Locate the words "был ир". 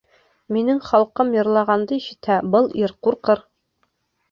2.57-2.97